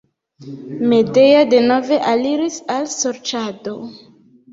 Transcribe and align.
Medea 0.93 1.43
denove 1.51 1.99
aliris 2.13 2.57
al 2.77 2.89
sorĉado. 2.95 3.75